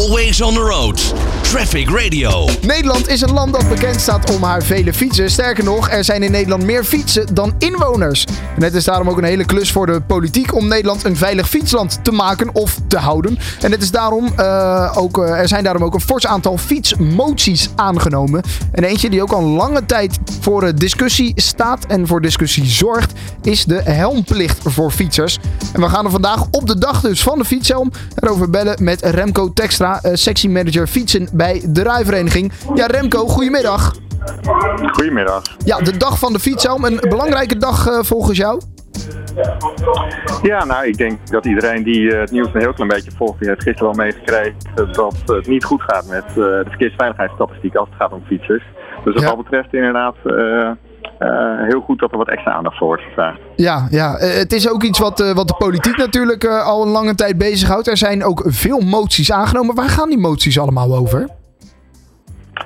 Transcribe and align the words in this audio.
Always 0.00 0.40
on 0.40 0.54
the 0.54 0.62
road. 0.62 1.39
Traffic 1.50 1.90
Radio. 1.90 2.48
Nederland 2.62 3.08
is 3.08 3.20
een 3.20 3.32
land 3.32 3.52
dat 3.52 3.68
bekend 3.68 4.00
staat 4.00 4.34
om 4.34 4.42
haar 4.42 4.62
vele 4.62 4.92
fietsen. 4.92 5.30
Sterker 5.30 5.64
nog, 5.64 5.90
er 5.90 6.04
zijn 6.04 6.22
in 6.22 6.30
Nederland 6.30 6.64
meer 6.64 6.84
fietsen 6.84 7.34
dan 7.34 7.54
inwoners. 7.58 8.24
En 8.56 8.62
het 8.62 8.74
is 8.74 8.84
daarom 8.84 9.08
ook 9.08 9.18
een 9.18 9.24
hele 9.24 9.44
klus 9.44 9.72
voor 9.72 9.86
de 9.86 10.00
politiek 10.00 10.54
om 10.54 10.68
Nederland 10.68 11.04
een 11.04 11.16
veilig 11.16 11.48
fietsland 11.48 12.04
te 12.04 12.12
maken 12.12 12.54
of 12.54 12.78
te 12.86 12.98
houden. 12.98 13.38
En 13.60 13.70
het 13.70 13.82
is 13.82 13.90
daarom, 13.90 14.32
uh, 14.38 14.92
ook, 14.96 15.18
uh, 15.18 15.38
er 15.38 15.48
zijn 15.48 15.64
daarom 15.64 15.84
ook 15.84 15.94
een 15.94 16.00
fors 16.00 16.26
aantal 16.26 16.58
fietsmoties 16.58 17.68
aangenomen. 17.76 18.42
En 18.72 18.84
eentje 18.84 19.10
die 19.10 19.22
ook 19.22 19.32
al 19.32 19.42
lange 19.42 19.86
tijd 19.86 20.18
voor 20.40 20.74
discussie 20.74 21.32
staat 21.36 21.86
en 21.86 22.06
voor 22.06 22.20
discussie 22.20 22.66
zorgt, 22.66 23.12
is 23.42 23.64
de 23.64 23.82
helmplicht 23.82 24.58
voor 24.62 24.90
fietsers. 24.90 25.38
En 25.72 25.80
we 25.80 25.88
gaan 25.88 26.04
er 26.04 26.10
vandaag 26.10 26.46
op 26.50 26.66
de 26.66 26.78
dag 26.78 27.00
dus 27.00 27.22
van 27.22 27.38
de 27.38 27.44
fietshelm 27.44 27.90
erover 28.14 28.50
bellen 28.50 28.84
met 28.84 29.02
Remco 29.02 29.52
Textra, 29.52 30.00
uh, 30.02 30.10
sectiemanager 30.14 30.86
fietsen 30.86 31.28
bij 31.40 31.62
de 31.68 31.82
Rijvereniging. 31.82 32.52
Ja, 32.74 32.86
Remco, 32.86 33.26
goedemiddag. 33.26 33.94
Goedemiddag. 34.92 35.42
Ja, 35.64 35.78
de 35.78 35.96
dag 35.96 36.18
van 36.18 36.32
de 36.32 36.38
fietshelm. 36.38 36.84
Een 36.84 37.00
belangrijke 37.08 37.56
dag 37.56 37.88
uh, 37.88 37.98
volgens 38.02 38.38
jou? 38.38 38.60
Ja, 40.42 40.64
nou, 40.64 40.86
ik 40.86 40.96
denk 40.96 41.30
dat 41.30 41.46
iedereen 41.46 41.82
die 41.82 42.00
uh, 42.00 42.20
het 42.20 42.30
nieuws 42.30 42.54
een 42.54 42.60
heel 42.60 42.72
klein 42.72 42.88
beetje 42.88 43.10
volgt, 43.10 43.38
die 43.38 43.48
heeft 43.48 43.62
gisteren 43.62 43.96
wel 43.96 44.04
meegekregen 44.04 44.54
dat 44.92 45.14
het 45.26 45.46
niet 45.46 45.64
goed 45.64 45.82
gaat 45.82 46.06
met 46.06 46.24
uh, 46.28 46.34
de 46.34 46.64
verkeersveiligheidsstatistiek 46.68 47.74
als 47.74 47.88
het 47.88 47.98
gaat 47.98 48.12
om 48.12 48.22
fietsers. 48.26 48.64
Dus 49.04 49.14
wat 49.14 49.22
ja. 49.22 49.28
dat 49.28 49.36
betreft 49.36 49.74
inderdaad 49.74 50.16
uh, 51.20 51.68
heel 51.68 51.80
goed 51.80 51.98
dat 51.98 52.12
er 52.12 52.18
wat 52.18 52.28
extra 52.28 52.52
aandacht 52.52 52.78
voor 52.78 52.86
wordt 52.86 53.02
gevraagd. 53.02 53.40
Ja, 53.56 53.86
ja. 53.90 54.20
Uh, 54.20 54.34
het 54.34 54.52
is 54.52 54.70
ook 54.70 54.82
iets 54.82 54.98
wat, 54.98 55.20
uh, 55.20 55.32
wat 55.32 55.48
de 55.48 55.54
politiek 55.58 55.96
natuurlijk 55.96 56.44
al 56.44 56.82
een 56.82 56.92
lange 56.92 57.14
tijd 57.14 57.38
bezighoudt. 57.38 57.86
Er 57.86 57.96
zijn 57.96 58.24
ook 58.24 58.42
veel 58.46 58.80
moties 58.80 59.32
aangenomen. 59.32 59.74
Waar 59.74 59.88
gaan 59.88 60.08
die 60.08 60.18
moties 60.18 60.58
allemaal 60.58 60.96
over? 60.96 61.28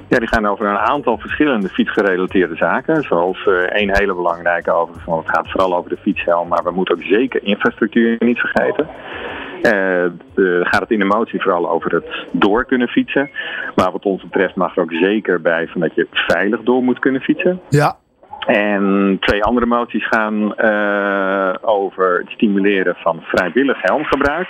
Ja, 0.08 0.18
die 0.18 0.28
gaan 0.28 0.46
over 0.46 0.66
een 0.66 0.78
aantal 0.78 1.18
verschillende 1.18 1.68
fietsgerelateerde 1.68 2.56
zaken. 2.56 3.02
Zoals 3.02 3.48
één 3.68 3.96
hele 3.96 4.14
belangrijke 4.14 4.72
overigens, 4.72 5.04
want 5.04 5.26
het 5.26 5.36
gaat 5.36 5.50
vooral 5.50 5.76
over 5.76 5.90
de 5.90 5.96
fietshelm. 5.96 6.48
Maar 6.48 6.64
we 6.64 6.70
moeten 6.70 6.94
ook 6.94 7.02
zeker 7.02 7.44
infrastructuur 7.44 8.16
niet 8.18 8.38
vergeten. 8.38 8.88
Uh, 9.62 10.04
gaat 10.62 10.80
het 10.80 10.90
in 10.90 10.98
de 10.98 11.04
motie 11.04 11.42
vooral 11.42 11.70
over 11.70 11.94
het 11.94 12.26
door 12.32 12.64
kunnen 12.64 12.88
fietsen. 12.88 13.30
Maar 13.74 13.92
wat 13.92 14.04
ons 14.04 14.22
betreft 14.22 14.54
mag 14.54 14.76
er 14.76 14.82
ook 14.82 14.92
zeker 14.92 15.40
bij 15.40 15.66
van 15.66 15.80
dat 15.80 15.94
je 15.94 16.06
veilig 16.10 16.60
door 16.62 16.82
moet 16.82 16.98
kunnen 16.98 17.20
fietsen. 17.20 17.60
Ja. 17.68 17.96
En 18.46 19.16
twee 19.20 19.42
andere 19.44 19.66
moties 19.66 20.06
gaan 20.06 20.54
uh, 20.58 21.54
over 21.60 22.18
het 22.18 22.30
stimuleren 22.30 22.94
van 22.94 23.20
vrijwillig 23.22 23.82
helmgebruik. 23.82 24.48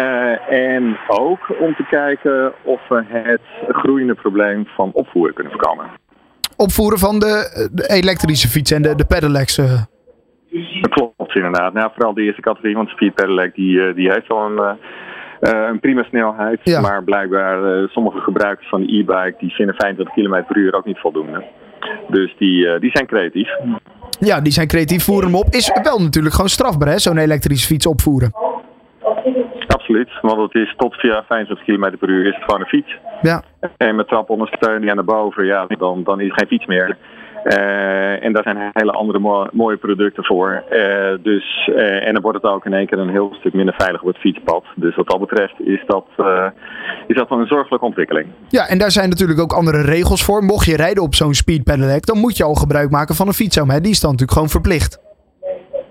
Uh, 0.00 0.52
en 0.52 0.98
ook 1.06 1.54
om 1.60 1.74
te 1.74 1.84
kijken 1.90 2.52
of 2.62 2.80
we 2.88 3.02
het 3.06 3.40
groeiende 3.68 4.14
probleem 4.14 4.66
van 4.66 4.90
opvoeren 4.92 5.34
kunnen 5.34 5.52
voorkomen. 5.52 5.86
Opvoeren 6.56 6.98
van 6.98 7.18
de, 7.18 7.68
de 7.72 7.88
elektrische 7.88 8.48
fiets 8.48 8.70
en 8.70 8.82
de, 8.82 8.94
de 8.94 9.04
pedelecs? 9.04 9.58
Uh. 9.58 9.82
Dat 10.80 10.90
klopt 10.90 11.34
inderdaad. 11.34 11.72
Nou, 11.72 11.90
vooral 11.94 12.14
de 12.14 12.22
eerste 12.22 12.40
categorie, 12.40 12.74
want 12.74 12.88
de 12.88 12.94
speed 12.94 13.14
pedelec 13.14 13.54
die, 13.54 13.94
die 13.94 14.10
heeft 14.10 14.28
al 14.28 14.46
een... 14.46 14.76
Uh, 15.40 15.68
een 15.68 15.80
prima 15.80 16.02
snelheid, 16.02 16.60
ja. 16.62 16.80
maar 16.80 17.04
blijkbaar 17.04 17.82
uh, 17.82 17.88
sommige 17.88 18.20
gebruikers 18.20 18.68
van 18.68 18.80
de 18.80 18.86
e-bike 18.86 19.34
die 19.38 19.54
vinden 19.54 19.74
25 19.74 20.14
km 20.14 20.44
per 20.46 20.56
uur 20.56 20.74
ook 20.74 20.84
niet 20.84 20.98
voldoende. 20.98 21.44
Dus 22.08 22.34
die, 22.38 22.66
uh, 22.66 22.80
die 22.80 22.90
zijn 22.92 23.06
creatief. 23.06 23.48
Ja, 24.20 24.40
die 24.40 24.52
zijn 24.52 24.66
creatief, 24.66 25.04
voeren 25.04 25.30
hem 25.30 25.38
op. 25.38 25.46
Is 25.50 25.80
wel 25.82 25.98
natuurlijk 25.98 26.34
gewoon 26.34 26.50
strafbaar, 26.50 26.88
hè, 26.88 26.98
zo'n 26.98 27.18
elektrische 27.18 27.66
fiets 27.66 27.86
opvoeren. 27.86 28.30
Absoluut, 29.66 30.10
want 30.20 30.52
het 30.52 30.54
is 30.62 30.74
tot 30.76 30.94
via 30.94 31.24
25 31.28 31.66
km 31.66 31.96
per 31.98 32.08
uur 32.08 32.26
is 32.26 32.34
het 32.34 32.44
gewoon 32.44 32.60
een 32.60 32.66
fiets. 32.66 32.96
Ja. 33.22 33.42
En 33.76 33.96
met 33.96 34.08
trapondersteuning 34.08 34.90
aan 34.90 34.96
de 34.96 35.02
boven, 35.02 35.44
ja, 35.44 35.66
dan, 35.66 36.02
dan 36.04 36.20
is 36.20 36.26
het 36.26 36.38
geen 36.38 36.48
fiets 36.48 36.66
meer. 36.66 36.96
Uh, 37.44 38.24
en 38.24 38.32
daar 38.32 38.42
zijn 38.42 38.70
hele 38.72 38.92
andere 38.92 39.18
mo 39.18 39.46
mooie 39.52 39.76
producten 39.76 40.24
voor. 40.24 40.64
Uh, 40.70 41.12
dus, 41.22 41.68
uh, 41.72 42.06
en 42.06 42.12
dan 42.12 42.22
wordt 42.22 42.42
het 42.42 42.52
ook 42.52 42.66
in 42.66 42.74
één 42.74 42.86
keer 42.86 42.98
een 42.98 43.10
heel 43.10 43.34
stuk 43.38 43.52
minder 43.52 43.74
veilig 43.78 44.00
op 44.00 44.06
het 44.06 44.18
fietspad. 44.18 44.64
Dus 44.74 44.96
wat 44.96 45.08
dat 45.08 45.20
betreft 45.20 45.60
is 45.60 45.82
dat, 45.86 46.06
is 47.06 47.16
dat 47.16 47.30
een 47.30 47.46
zorgelijke 47.46 47.86
ontwikkeling. 47.86 48.26
Ja, 48.48 48.68
en 48.68 48.78
daar 48.78 48.90
zijn 48.90 49.08
natuurlijk 49.08 49.40
ook 49.40 49.52
andere 49.52 49.80
regels 49.80 50.24
voor. 50.24 50.44
Mocht 50.44 50.66
je 50.66 50.76
rijden 50.76 51.02
op 51.02 51.14
zo'n 51.14 51.34
speed 51.34 51.64
pedelec, 51.64 52.06
dan 52.06 52.18
moet 52.18 52.36
je 52.36 52.44
al 52.44 52.54
gebruik 52.54 52.90
maken 52.90 53.14
van 53.14 53.26
een 53.26 53.34
fietshelm. 53.34 53.70
Hè? 53.70 53.80
Die 53.80 53.90
is 53.90 54.00
dan 54.00 54.10
natuurlijk 54.10 54.38
gewoon 54.38 54.50
verplicht. 54.50 54.98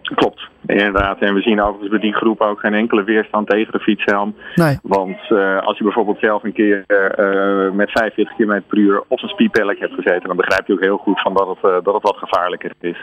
Klopt. 0.02 0.45
Inderdaad, 0.76 1.20
en 1.20 1.34
we 1.34 1.42
zien 1.42 1.62
overigens 1.62 1.90
bij 1.90 2.00
die 2.00 2.14
groep 2.14 2.42
ook 2.42 2.60
geen 2.60 2.74
enkele 2.74 3.04
weerstand 3.04 3.48
tegen 3.48 3.72
de 3.72 3.80
fietshelm. 3.80 4.36
Nee. 4.56 4.78
Want 4.82 5.18
uh, 5.30 5.62
als 5.62 5.78
je 5.78 5.84
bijvoorbeeld 5.84 6.20
zelf 6.20 6.44
een 6.44 6.54
keer 6.54 6.84
uh, 6.88 7.72
met 7.72 7.92
45 7.92 8.36
km 8.36 8.62
per 8.68 8.78
uur 8.78 9.04
op 9.08 9.22
een 9.22 9.30
speedpellet 9.30 9.80
hebt 9.80 9.94
gezeten, 9.94 10.28
dan 10.28 10.38
begrijp 10.38 10.68
je 10.68 10.74
ook 10.74 10.82
heel 10.82 10.98
goed 10.98 11.22
van 11.22 11.34
dat, 11.34 11.48
het, 11.48 11.58
uh, 11.72 11.78
dat 11.84 11.94
het 11.94 12.04
wat 12.04 12.18
gevaarlijker 12.18 12.72
is 12.80 12.98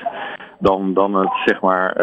dan, 0.59 0.95
dan, 0.95 1.15
het, 1.15 1.33
zeg 1.45 1.61
maar, 1.61 1.95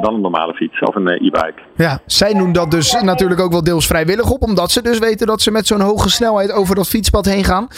dan 0.00 0.14
een 0.14 0.20
normale 0.20 0.54
fiets 0.54 0.80
of 0.80 0.94
een 0.94 1.08
e-bike. 1.08 1.60
Ja, 1.74 1.98
zij 2.06 2.34
doen 2.34 2.52
dat 2.52 2.70
dus 2.70 3.02
natuurlijk 3.02 3.40
ook 3.40 3.52
wel 3.52 3.64
deels 3.64 3.86
vrijwillig 3.86 4.30
op, 4.30 4.42
omdat 4.42 4.70
ze 4.70 4.82
dus 4.82 4.98
weten 4.98 5.26
dat 5.26 5.40
ze 5.40 5.50
met 5.50 5.66
zo'n 5.66 5.80
hoge 5.80 6.10
snelheid 6.10 6.52
over 6.52 6.74
dat 6.74 6.88
fietspad 6.88 7.24
heen 7.24 7.44
gaan. 7.44 7.68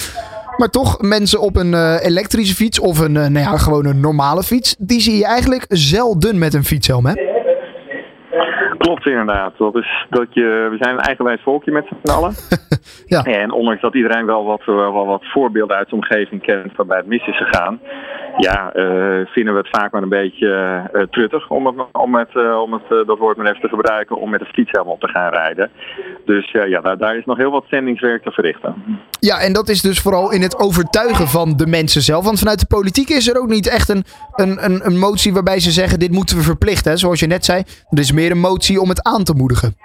Maar 0.57 0.69
toch, 0.69 1.01
mensen 1.01 1.41
op 1.41 1.57
een 1.57 1.73
uh, 1.73 1.97
elektrische 2.01 2.55
fiets 2.55 2.81
of 2.81 2.99
een, 2.99 3.15
uh, 3.15 3.27
nou 3.27 3.39
ja, 3.39 3.57
gewoon 3.57 3.87
een 3.87 4.01
normale 4.01 4.43
fiets, 4.43 4.77
die 4.79 5.01
zie 5.01 5.17
je 5.17 5.25
eigenlijk 5.25 5.65
zelden 5.69 6.39
met 6.39 6.55
een 6.55 6.65
fietshelm, 6.65 7.07
hè? 7.07 7.32
Klopt 8.83 9.07
inderdaad. 9.07 9.53
Dat 9.59 9.77
is 9.77 10.07
dat 10.11 10.27
je, 10.31 10.69
we 10.71 10.77
zijn 10.81 10.95
een 10.95 11.01
eigenwijs 11.01 11.43
volkje 11.43 11.73
met 11.73 11.87
z'n 12.03 12.11
allen. 12.11 12.33
ja. 13.15 13.23
En 13.23 13.53
ondanks 13.53 13.81
dat 13.81 13.95
iedereen 13.95 14.27
wel 14.27 14.45
wat, 14.45 14.65
wel 14.65 15.07
wat 15.07 15.25
voorbeelden 15.25 15.77
uit 15.77 15.89
de 15.89 15.95
omgeving 15.95 16.43
kent 16.43 16.77
waarbij 16.77 16.97
het 16.97 17.07
mis 17.07 17.27
is 17.27 17.37
gegaan, 17.37 17.81
ja, 18.37 18.77
uh, 18.77 19.27
vinden 19.27 19.55
we 19.55 19.61
het 19.61 19.69
vaak 19.81 19.93
maar 19.93 20.03
een 20.03 20.09
beetje 20.09 20.47
uh, 20.93 21.03
truttig 21.03 21.49
om, 21.49 21.67
het, 21.67 21.75
om, 21.93 22.15
het, 22.15 22.35
uh, 22.35 22.61
om 22.61 22.73
het, 22.73 23.07
dat 23.07 23.19
woord 23.19 23.37
maar 23.37 23.47
even 23.47 23.61
te 23.61 23.69
gebruiken, 23.69 24.17
om 24.17 24.31
met 24.31 24.41
een 24.41 24.47
fietshelm 24.47 24.89
op 24.89 25.01
te 25.01 25.09
gaan 25.09 25.31
rijden. 25.31 25.71
Dus 26.25 26.51
ja, 26.51 26.81
daar, 26.81 26.99
daar 26.99 27.17
is 27.17 27.25
nog 27.25 27.37
heel 27.37 27.51
wat 27.51 27.65
zendingswerk 27.69 28.23
te 28.23 28.31
verrichten. 28.31 28.75
Ja, 29.19 29.41
en 29.41 29.53
dat 29.53 29.69
is 29.69 29.81
dus 29.81 30.01
vooral 30.01 30.33
in 30.33 30.43
het 30.43 30.59
overtuigen 30.59 31.29
van 31.29 31.57
de 31.57 31.67
mensen 31.67 32.03
zelf. 32.03 32.25
Want 32.25 32.39
vanuit 32.39 32.61
de 32.61 32.67
politiek 32.67 33.09
is 33.09 33.29
er 33.29 33.41
ook 33.41 33.49
niet 33.49 33.69
echt 33.69 33.89
een, 33.89 34.05
een, 34.35 34.65
een, 34.65 34.87
een 34.87 34.99
motie 34.99 35.33
waarbij 35.33 35.61
ze 35.61 35.71
zeggen: 35.71 35.99
dit 35.99 36.13
moeten 36.13 36.37
we 36.37 36.43
verplichten. 36.43 36.99
Zoals 36.99 37.21
je 37.21 37.27
net 37.27 37.45
zei, 37.45 37.63
er 37.91 37.99
is 37.99 38.13
meer 38.13 38.31
een 38.31 38.41
motie 38.41 38.81
om 38.81 38.89
het 38.89 39.03
aan 39.03 39.25
te 39.25 39.35
moedigen. 39.35 39.77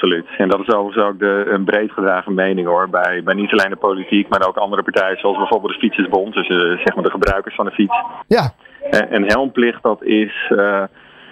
Absoluut. 0.00 0.26
En 0.38 0.48
dat 0.48 0.60
is 0.60 0.74
overigens 0.74 1.04
ook 1.04 1.18
de, 1.18 1.44
een 1.48 1.64
breed 1.64 1.92
gedragen 1.92 2.34
mening 2.34 2.66
hoor. 2.66 2.88
Bij, 2.88 3.22
bij 3.24 3.34
niet 3.34 3.52
alleen 3.52 3.70
de 3.70 3.76
politiek, 3.76 4.28
maar 4.28 4.48
ook 4.48 4.56
andere 4.56 4.82
partijen, 4.82 5.18
zoals 5.18 5.36
bijvoorbeeld 5.36 5.72
de 5.72 5.78
Fietsersbond, 5.78 6.34
dus 6.34 6.48
uh, 6.48 6.58
zeg 6.58 6.94
maar 6.94 7.04
de 7.04 7.10
gebruikers 7.10 7.54
van 7.54 7.64
de 7.64 7.70
fiets. 7.70 7.94
Ja. 8.26 8.52
En, 8.90 9.10
en 9.10 9.24
helmplicht, 9.24 9.82
dat 9.82 10.02
is. 10.02 10.50
Uh, 10.50 10.82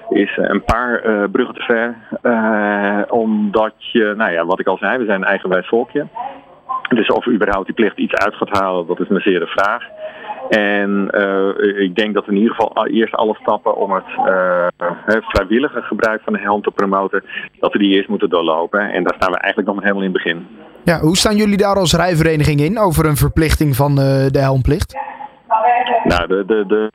is 0.09 0.37
een 0.37 0.65
paar 0.65 1.07
uh, 1.07 1.25
bruggen 1.31 1.55
te 1.55 1.63
ver. 1.63 1.97
Uh, 2.23 3.03
omdat 3.09 3.75
je, 3.77 4.15
nou 4.17 4.33
ja, 4.33 4.45
wat 4.45 4.61
ik 4.61 4.67
al 4.67 4.77
zei, 4.77 4.99
we 4.99 5.05
zijn 5.05 5.21
een 5.21 5.29
eigenwijs 5.29 5.69
volkje. 5.69 6.07
Dus 6.89 7.09
of 7.09 7.27
überhaupt 7.27 7.67
die 7.67 7.75
plicht 7.75 7.99
iets 7.99 8.15
uit 8.15 8.35
gaat 8.35 8.61
halen, 8.61 8.87
dat 8.87 9.01
is 9.01 9.09
een 9.09 9.21
zeer 9.21 9.41
de 9.41 9.47
vraag. 9.47 9.83
En 10.49 11.09
uh, 11.15 11.83
ik 11.83 11.95
denk 11.95 12.15
dat 12.15 12.29
in 12.29 12.37
ieder 12.37 12.55
geval 12.55 12.87
eerst 12.87 13.15
alle 13.15 13.35
stappen 13.41 13.77
om 13.77 13.93
het 13.93 14.05
uh, 14.17 14.67
vrijwillige 15.07 15.83
gebruik 15.83 16.23
van 16.25 16.33
de 16.33 16.39
helm 16.39 16.63
te 16.63 16.71
promoten, 16.71 17.25
dat 17.61 17.73
we 17.73 17.79
die 17.79 17.95
eerst 17.97 18.09
moeten 18.09 18.31
doorlopen. 18.31 18.81
En 18.81 19.03
daar 19.03 19.15
staan 19.17 19.33
we 19.33 19.39
eigenlijk 19.39 19.73
nog 19.73 19.83
helemaal 19.83 20.03
in 20.03 20.13
het 20.13 20.23
begin. 20.23 20.47
Ja, 20.85 20.99
hoe 20.99 21.17
staan 21.17 21.37
jullie 21.37 21.57
daar 21.57 21.77
als 21.77 21.95
rijvereniging 21.95 22.61
in 22.61 22.79
over 22.79 23.07
een 23.07 23.17
verplichting 23.17 23.77
van 23.77 23.91
uh, 23.91 24.27
de 24.31 24.39
helmplicht? 24.39 24.97
Nou, 26.05 26.27
de, 26.27 26.45
de, 26.47 26.65
de, 26.67 26.91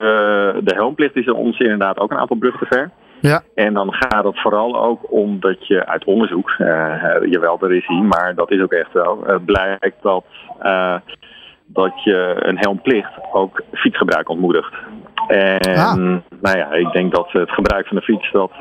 de 0.64 0.74
helmplicht 0.76 1.16
is 1.16 1.32
ons 1.32 1.60
inderdaad 1.60 2.00
ook 2.00 2.12
een 2.12 2.18
aantal 2.18 2.38
bruggen 2.38 2.68
te 2.68 2.76
ver. 2.76 2.92
Ja. 3.20 3.42
En 3.56 3.74
dan 3.74 3.94
gaat 3.94 4.24
het 4.24 4.42
vooral 4.42 4.84
ook 4.84 5.12
om 5.12 5.40
dat 5.40 5.68
je 5.68 5.86
uit 5.86 6.04
onderzoek, 6.04 6.56
jawel, 7.30 7.58
er 7.62 7.74
is 7.74 7.88
hij, 7.88 8.02
maar 8.02 8.36
dat 8.36 8.52
is 8.52 8.62
ook 8.62 8.72
echt 8.72 8.94
wel, 8.94 9.26
blijkt 9.46 10.02
dat, 10.02 10.24
dat 11.66 12.04
je 12.04 12.36
een 12.40 12.58
helmplicht 12.58 13.12
ook 13.32 13.62
fietsgebruik 13.72 14.30
ontmoedigt. 14.30 14.74
En 15.28 15.76
Ah. 15.76 15.96
nou 16.42 16.58
ja, 16.58 16.72
ik 16.72 16.92
denk 16.92 17.16
dat 17.16 17.32
het 17.32 17.52
gebruik 17.52 17.88
van 17.88 17.98
de 17.98 18.04
fiets, 18.04 18.32
dat, 18.32 18.52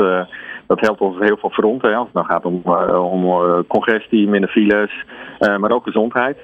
dat 0.67 0.81
helpt 0.81 1.01
ons 1.01 1.19
heel 1.19 1.37
veel 1.37 1.51
fronten. 1.51 1.91
Hè, 1.91 1.97
als 1.97 2.07
het 2.07 2.15
nou 2.15 2.27
gaat 2.27 2.45
om, 2.45 2.63
om 2.95 3.65
congestie, 3.67 4.29
minder 4.29 4.51
files, 4.51 5.05
maar 5.39 5.71
ook 5.71 5.85
gezondheid. 5.85 6.37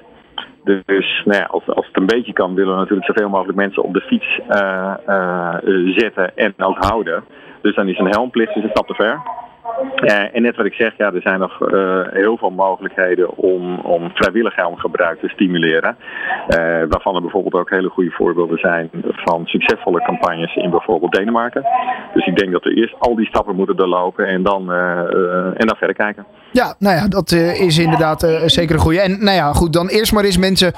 Dus 0.63 1.21
nou 1.25 1.39
ja, 1.39 1.45
als, 1.45 1.67
als 1.67 1.87
het 1.87 1.97
een 1.97 2.05
beetje 2.05 2.33
kan, 2.33 2.55
willen 2.55 2.73
we 2.73 2.79
natuurlijk 2.79 3.07
zoveel 3.07 3.29
mogelijk 3.29 3.57
mensen 3.57 3.83
op 3.83 3.93
de 3.93 4.01
fiets 4.01 4.39
zetten 5.99 6.37
en 6.37 6.53
ook 6.57 6.85
houden. 6.85 7.23
Dus 7.61 7.75
dan 7.75 7.87
is 7.87 7.97
een 7.99 8.07
helmplicht 8.07 8.55
is 8.55 8.63
een 8.63 8.69
stap 8.69 8.87
te 8.87 8.93
ver. 8.93 9.21
Uh, 9.95 10.35
en 10.35 10.41
net 10.41 10.55
wat 10.55 10.65
ik 10.65 10.73
zeg, 10.73 10.93
ja, 10.97 11.13
er 11.13 11.21
zijn 11.21 11.39
nog 11.39 11.61
uh, 11.61 12.01
heel 12.09 12.37
veel 12.37 12.49
mogelijkheden 12.49 13.37
om, 13.37 13.79
om 13.79 14.11
vrijwillig 14.13 14.55
helmgebruik 14.55 15.19
te 15.19 15.27
stimuleren. 15.27 15.95
Uh, 15.97 16.57
waarvan 16.89 17.15
er 17.15 17.21
bijvoorbeeld 17.21 17.53
ook 17.53 17.69
hele 17.69 17.89
goede 17.89 18.11
voorbeelden 18.11 18.57
zijn 18.57 18.89
van 19.03 19.45
succesvolle 19.45 20.01
campagnes 20.01 20.55
in 20.55 20.69
bijvoorbeeld 20.69 21.11
Denemarken. 21.11 21.65
Dus 22.13 22.27
ik 22.27 22.37
denk 22.37 22.51
dat 22.51 22.63
we 22.63 22.73
eerst 22.73 22.95
al 22.99 23.15
die 23.15 23.27
stappen 23.27 23.55
moeten 23.55 23.75
doorlopen 23.75 24.25
en 24.27 24.43
dan, 24.43 24.71
en 25.55 25.67
dan 25.67 25.75
verder 25.75 25.95
kijken. 25.95 26.25
Ja, 26.51 26.75
nou 26.79 26.95
ja, 26.95 27.07
dat 27.07 27.31
is 27.31 27.77
inderdaad 27.77 28.41
zeker 28.45 28.75
een 28.75 28.81
goede. 28.81 29.01
En 29.01 29.23
nou 29.23 29.35
ja, 29.35 29.53
goed, 29.53 29.73
dan 29.73 29.87
eerst 29.87 30.13
maar 30.13 30.23
eens 30.23 30.37
mensen 30.37 30.73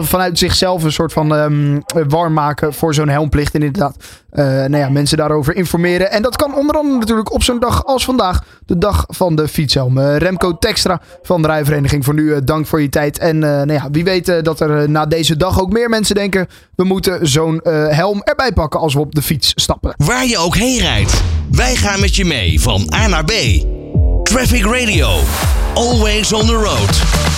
vanuit 0.00 0.38
zichzelf 0.38 0.84
een 0.84 0.92
soort 0.92 1.12
van 1.12 1.32
um, 1.32 1.82
warm 2.08 2.32
maken 2.32 2.72
voor 2.72 2.94
zo'n 2.94 3.08
helmplicht 3.08 3.54
inderdaad. 3.54 4.24
nou 4.68 4.76
ja, 4.76 4.88
mensen 4.88 5.16
daarover 5.16 5.56
informeren. 5.56 6.10
En 6.10 6.22
dat 6.22 6.36
kan 6.36 6.54
onder 6.54 6.76
andere 6.76 6.98
natuurlijk 6.98 7.32
op 7.32 7.42
zo'n 7.42 7.60
dag 7.60 7.84
als 7.84 8.04
vandaag 8.04 8.31
de 8.66 8.78
dag 8.78 9.04
van 9.08 9.36
de 9.36 9.48
fietshelm. 9.48 9.98
Uh, 9.98 10.16
Remco 10.16 10.58
Textra 10.58 11.00
van 11.22 11.42
de 11.42 11.48
Rijvereniging 11.48 12.04
voor 12.04 12.14
nu, 12.14 12.22
uh, 12.22 12.36
dank 12.44 12.66
voor 12.66 12.82
je 12.82 12.88
tijd. 12.88 13.18
En 13.18 13.36
uh, 13.36 13.42
nou 13.42 13.72
ja, 13.72 13.88
wie 13.90 14.04
weet 14.04 14.44
dat 14.44 14.60
er 14.60 14.90
na 14.90 15.06
deze 15.06 15.36
dag 15.36 15.60
ook 15.60 15.72
meer 15.72 15.88
mensen 15.88 16.14
denken... 16.14 16.48
we 16.74 16.84
moeten 16.84 17.28
zo'n 17.28 17.60
helm 17.88 18.22
erbij 18.22 18.52
pakken 18.52 18.80
als 18.80 18.94
we 18.94 19.00
op 19.00 19.14
de 19.14 19.22
fiets 19.22 19.52
stappen. 19.54 19.94
Waar 19.96 20.26
je 20.26 20.38
ook 20.38 20.56
heen 20.56 20.78
rijdt, 20.78 21.22
wij 21.50 21.76
gaan 21.76 22.00
met 22.00 22.16
je 22.16 22.24
mee 22.24 22.60
van 22.60 22.92
A 22.94 23.06
naar 23.06 23.24
B. 23.24 23.32
Traffic 24.22 24.64
Radio, 24.64 25.08
always 25.74 26.32
on 26.32 26.46
the 26.46 26.52
road. 26.52 27.31